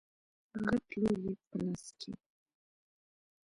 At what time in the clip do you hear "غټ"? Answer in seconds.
0.63-0.85